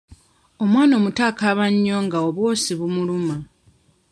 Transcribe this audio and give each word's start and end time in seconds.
Omwana 0.63 0.93
omuto 0.99 1.21
akaaba 1.29 1.65
nnyo 1.73 1.97
nga 2.05 2.17
obwosi 2.27 2.71
bumuluma. 2.79 3.35